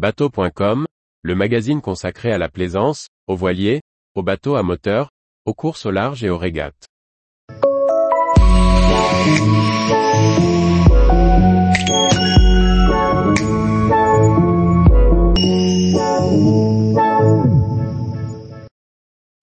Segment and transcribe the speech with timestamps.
[0.00, 0.86] Bateau.com,
[1.20, 3.82] le magazine consacré à la plaisance, aux voiliers,
[4.14, 5.10] aux bateaux à moteur,
[5.44, 6.86] aux courses au large et aux régates.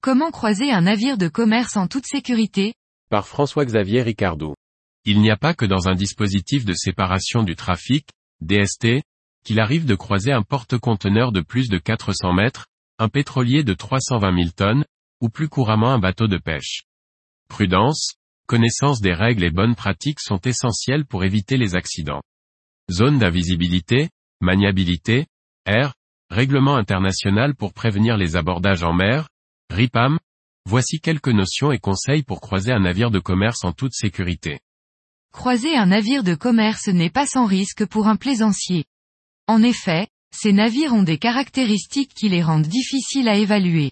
[0.01, 2.73] Comment croiser un navire de commerce en toute sécurité?
[3.11, 4.55] Par François-Xavier Ricardou.
[5.05, 8.07] Il n'y a pas que dans un dispositif de séparation du trafic,
[8.41, 9.03] DST,
[9.47, 12.67] qu'il arrive de croiser un porte-conteneur de plus de 400 mètres,
[12.99, 14.83] un pétrolier de 320 000 tonnes,
[15.21, 16.83] ou plus couramment un bateau de pêche.
[17.47, 18.15] Prudence,
[18.45, 22.21] connaissance des règles et bonnes pratiques sont essentielles pour éviter les accidents.
[22.91, 24.09] Zone d'invisibilité,
[24.41, 25.27] maniabilité,
[25.65, 25.93] air,
[26.29, 29.29] règlement international pour prévenir les abordages en mer,
[29.69, 30.19] RIPAM,
[30.65, 34.59] voici quelques notions et conseils pour croiser un navire de commerce en toute sécurité.
[35.31, 38.83] Croiser un navire de commerce n'est pas sans risque pour un plaisancier.
[39.47, 43.91] En effet, ces navires ont des caractéristiques qui les rendent difficiles à évaluer.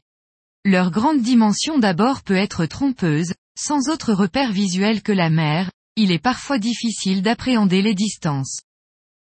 [0.66, 6.12] Leur grande dimension d'abord peut être trompeuse, sans autre repère visuel que la mer, il
[6.12, 8.62] est parfois difficile d'appréhender les distances.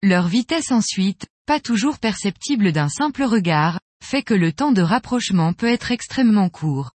[0.04, 5.54] Leur vitesse ensuite, pas toujours perceptible d'un simple regard, fait que le temps de rapprochement
[5.54, 6.92] peut être extrêmement court.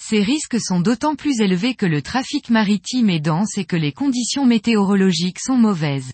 [0.00, 3.92] Ces risques sont d'autant plus élevés que le trafic maritime est dense et que les
[3.92, 6.12] conditions météorologiques sont mauvaises.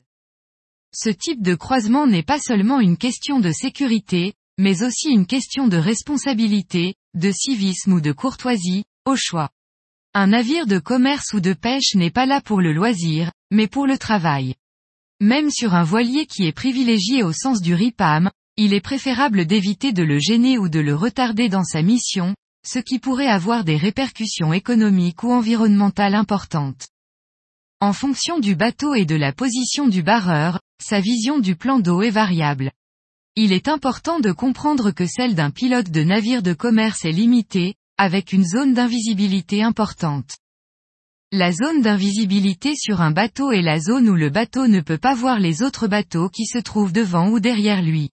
[0.94, 5.68] Ce type de croisement n'est pas seulement une question de sécurité, mais aussi une question
[5.68, 9.50] de responsabilité, de civisme ou de courtoisie, au choix.
[10.14, 13.86] Un navire de commerce ou de pêche n'est pas là pour le loisir, mais pour
[13.86, 14.54] le travail.
[15.20, 19.92] Même sur un voilier qui est privilégié au sens du RIPAM, il est préférable d'éviter
[19.92, 22.34] de le gêner ou de le retarder dans sa mission,
[22.66, 26.88] ce qui pourrait avoir des répercussions économiques ou environnementales importantes.
[27.80, 32.02] En fonction du bateau et de la position du barreur, sa vision du plan d'eau
[32.02, 32.72] est variable.
[33.36, 37.76] Il est important de comprendre que celle d'un pilote de navire de commerce est limitée,
[37.96, 40.38] avec une zone d'invisibilité importante.
[41.30, 45.14] La zone d'invisibilité sur un bateau est la zone où le bateau ne peut pas
[45.14, 48.10] voir les autres bateaux qui se trouvent devant ou derrière lui.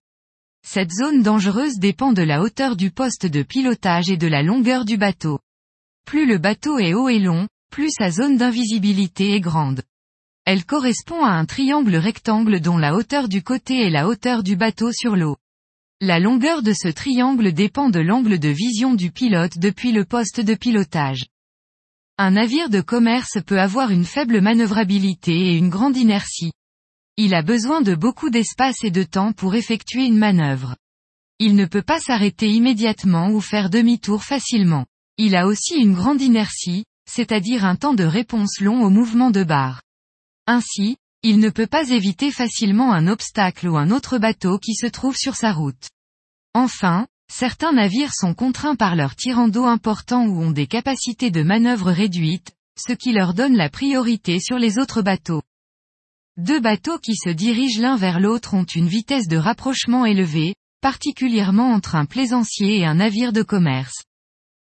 [0.64, 4.84] Cette zone dangereuse dépend de la hauteur du poste de pilotage et de la longueur
[4.84, 5.40] du bateau.
[6.04, 9.82] Plus le bateau est haut et long, plus sa zone d'invisibilité est grande.
[10.46, 14.56] Elle correspond à un triangle rectangle dont la hauteur du côté est la hauteur du
[14.56, 15.36] bateau sur l'eau.
[16.00, 20.40] La longueur de ce triangle dépend de l'angle de vision du pilote depuis le poste
[20.40, 21.26] de pilotage.
[22.16, 26.52] Un navire de commerce peut avoir une faible manœuvrabilité et une grande inertie.
[27.18, 30.76] Il a besoin de beaucoup d'espace et de temps pour effectuer une manœuvre.
[31.38, 34.86] Il ne peut pas s'arrêter immédiatement ou faire demi-tour facilement.
[35.18, 39.44] Il a aussi une grande inertie, c'est-à-dire un temps de réponse long au mouvement de
[39.44, 39.82] barre.
[40.46, 44.86] Ainsi, il ne peut pas éviter facilement un obstacle ou un autre bateau qui se
[44.86, 45.88] trouve sur sa route.
[46.54, 51.42] Enfin, certains navires sont contraints par leur tirant d'eau important ou ont des capacités de
[51.42, 55.42] manœuvre réduites, ce qui leur donne la priorité sur les autres bateaux.
[56.36, 61.72] Deux bateaux qui se dirigent l'un vers l'autre ont une vitesse de rapprochement élevée, particulièrement
[61.72, 64.04] entre un plaisancier et un navire de commerce.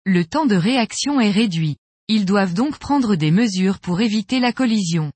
[0.05, 1.77] Le temps de réaction est réduit.
[2.09, 5.13] Ils doivent donc prendre des mesures pour éviter la collision.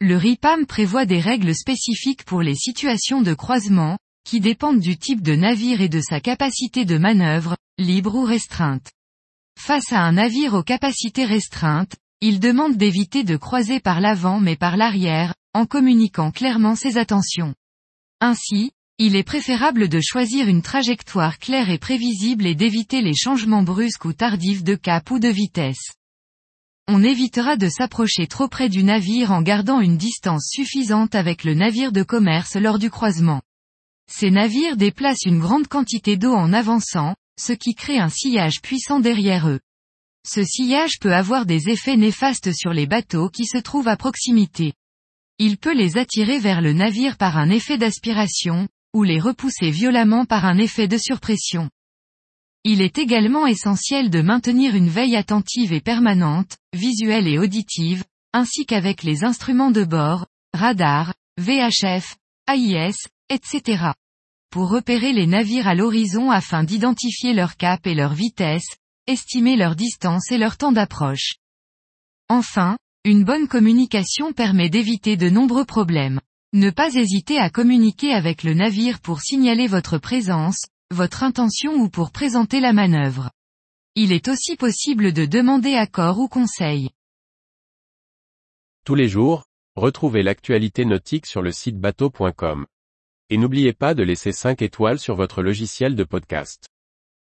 [0.00, 5.22] Le RIPAM prévoit des règles spécifiques pour les situations de croisement, qui dépendent du type
[5.22, 8.90] de navire et de sa capacité de manœuvre, libre ou restreinte.
[9.58, 14.56] Face à un navire aux capacités restreintes, il demande d'éviter de croiser par l'avant mais
[14.56, 17.54] par l'arrière, en communiquant clairement ses attentions.
[18.20, 23.62] Ainsi, il est préférable de choisir une trajectoire claire et prévisible et d'éviter les changements
[23.62, 25.92] brusques ou tardifs de cap ou de vitesse.
[26.88, 31.52] On évitera de s'approcher trop près du navire en gardant une distance suffisante avec le
[31.52, 33.42] navire de commerce lors du croisement.
[34.10, 39.00] Ces navires déplacent une grande quantité d'eau en avançant, ce qui crée un sillage puissant
[39.00, 39.60] derrière eux.
[40.26, 44.72] Ce sillage peut avoir des effets néfastes sur les bateaux qui se trouvent à proximité.
[45.38, 50.24] Il peut les attirer vers le navire par un effet d'aspiration, ou les repousser violemment
[50.24, 51.68] par un effet de surpression.
[52.64, 58.64] Il est également essentiel de maintenir une veille attentive et permanente, visuelle et auditive, ainsi
[58.64, 62.16] qu'avec les instruments de bord, radar, VHF,
[62.48, 62.96] AIS,
[63.28, 63.90] etc.
[64.50, 69.76] Pour repérer les navires à l'horizon afin d'identifier leur cap et leur vitesse, estimer leur
[69.76, 71.34] distance et leur temps d'approche.
[72.30, 76.18] Enfin, une bonne communication permet d'éviter de nombreux problèmes.
[76.56, 81.90] Ne pas hésiter à communiquer avec le navire pour signaler votre présence, votre intention ou
[81.90, 83.30] pour présenter la manœuvre.
[83.94, 86.88] Il est aussi possible de demander accord ou conseil.
[88.86, 89.44] Tous les jours,
[89.74, 92.64] retrouvez l'actualité nautique sur le site bateau.com
[93.28, 96.68] et n'oubliez pas de laisser 5 étoiles sur votre logiciel de podcast.